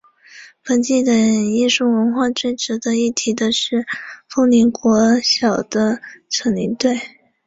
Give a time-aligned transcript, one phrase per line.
[0.63, 3.85] 本地的艺术文化最值得一提的是
[4.49, 6.97] 林凤国小的扯铃队。